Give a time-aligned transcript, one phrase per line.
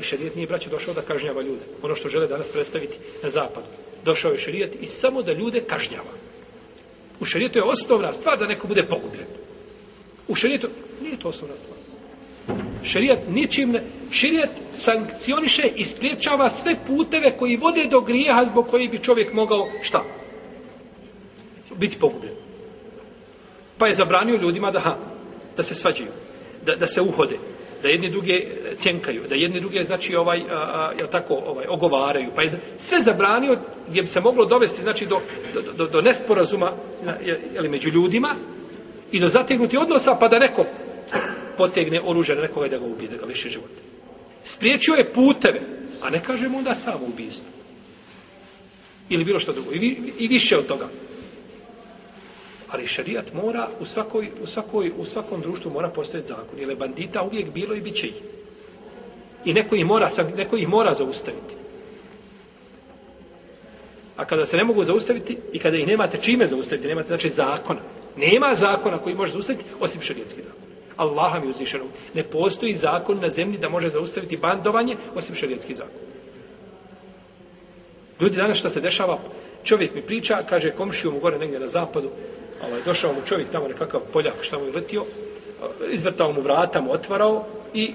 [0.00, 1.64] I šerijet nije braćo došao da kažnjava ljude.
[1.82, 3.66] Ono što žele danas predstaviti na zapadu.
[4.04, 6.12] Došao je šerijet i samo da ljude kažnjava.
[7.20, 9.26] U šerijetu je osnovna stvar da neko bude pogubljen.
[10.28, 10.68] U šerijetu
[11.02, 11.78] nije to osnovna stvar.
[12.84, 13.82] Šerijat ničim ne...
[14.10, 19.68] Šerijat sankcioniše i spriječava sve puteve koji vode do grijeha zbog koji bi čovjek mogao,
[19.82, 20.04] šta?
[21.76, 22.34] Biti pogubljen.
[23.78, 24.96] Pa je zabranio ljudima da, ha,
[25.56, 26.10] da se svađaju,
[26.66, 27.38] da, da se uhode,
[27.82, 31.66] da jedni druge e, cjenkaju, da jedni druge, znači, ovaj, a, a, jel tako, ovaj,
[31.68, 32.30] ogovaraju.
[32.34, 35.20] Pa je sve zabranio gdje bi se moglo dovesti, znači, do,
[35.54, 36.72] do, do, do nesporazuma
[37.54, 38.28] jel, među ljudima
[39.12, 40.66] i do zategnuti odnosa, pa da neko
[41.56, 43.80] potegne oružje na nekoga da ga ubije, da ga liši života.
[44.44, 45.60] Spriječio je puteve,
[46.02, 47.50] a ne kažemo onda samo ubijstvo.
[49.08, 49.72] Ili bilo što drugo.
[49.72, 50.88] I, i više od toga.
[52.70, 56.58] Ali šarijat mora u svakoj, u svakoj, u svakom društvu mora postojati zakon.
[56.58, 58.14] Jer je bandita uvijek bilo i bit će ih.
[59.44, 61.54] I neko ih mora, neko ih mora zaustaviti.
[64.16, 67.80] A kada se ne mogu zaustaviti i kada ih nemate čime zaustaviti, nemate znači zakona.
[68.16, 70.62] Nema zakona koji može zaustaviti osim šarijetski zakon.
[70.96, 71.88] Allaha mi uzvišenog.
[72.14, 76.00] Ne postoji zakon na zemlji da može zaustaviti bandovanje osim šarijetski zakon.
[78.20, 79.18] Ljudi danas što se dešava,
[79.64, 82.10] čovjek mi priča, kaže komšiju mu gore negdje na zapadu,
[82.68, 85.04] ovaj, došao mu čovjek tamo nekakav poljak što mu je letio,
[85.90, 87.94] izvrtao mu vrata, mu otvarao i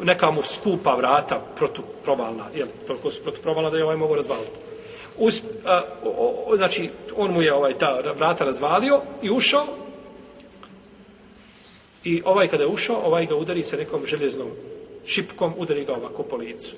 [0.00, 4.58] neka mu skupa vrata protuprovalna, jel, toliko su protuprovalna da je ovaj mogu razvaliti.
[5.18, 9.66] Us, a, o, o, znači, on mu je ovaj ta vrata razvalio i ušao
[12.04, 14.48] i ovaj kada je ušao, ovaj ga udari sa nekom željeznom
[15.06, 16.76] šipkom, udari ga ovako po licu.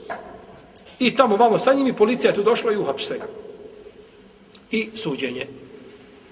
[0.99, 3.27] I tamo vamo sa njim i policija je tu došla i uhapšte ga.
[4.71, 5.47] I suđenje.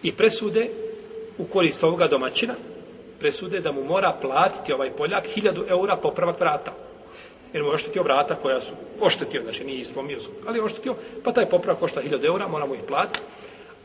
[0.03, 0.69] I presude
[1.43, 2.55] u korist ovoga domaćina,
[3.19, 6.73] presude da mu mora platiti ovaj Poljak 1000 eura popravak vrata.
[7.53, 10.95] Jer mu je oštetio vrata koja su oštetio, znači nije islomio su, ali je oštetio,
[11.25, 13.21] pa taj popravak košta 1000 eura, mora mu ih platiti.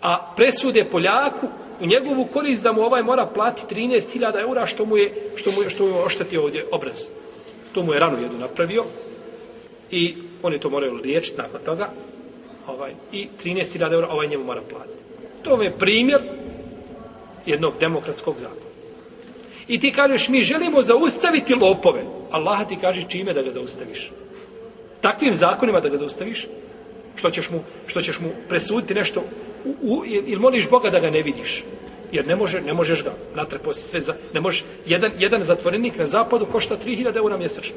[0.01, 1.47] A presude Poljaku
[1.81, 5.63] u njegovu korist da mu ovaj mora platiti 13.000 eura što mu je, što mu
[5.63, 7.05] je, što mu je oštetio ovdje obraz.
[7.73, 8.83] To mu je ranu jedu napravio
[9.91, 11.89] i oni to moraju riječiti nakon toga
[12.67, 15.03] ovaj, i 13.000 eura ovaj njemu mora platiti.
[15.43, 16.21] To je primjer
[17.47, 18.67] jednog demokratskog zakona.
[19.67, 22.03] I ti kažeš, mi želimo zaustaviti lopove.
[22.31, 24.11] Allah ti kaže čime da ga zaustaviš.
[25.01, 26.47] Takvim zakonima da ga zaustaviš,
[27.15, 29.23] što ćeš mu, što ćeš mu presuditi nešto,
[29.65, 31.63] u, u, ili moliš Boga da ga ne vidiš.
[32.11, 36.05] Jer ne, može, ne možeš ga natrpo sve za, ne možeš, jedan, jedan zatvorenik na
[36.05, 37.75] zapadu košta 3000 eura mjesečno.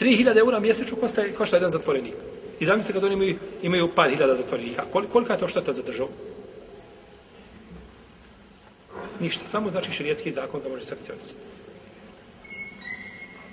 [0.00, 2.14] 3000 eura mjesečno košta, košta jedan zatvorenik.
[2.60, 4.84] I zamislite kad oni imaju, imaju par hiljada zatvorenika.
[4.92, 6.08] Kol, kolika je to šteta za državu?
[9.20, 9.46] Ništa.
[9.46, 11.38] Samo znači širijetski zakon ga može sankcionisati.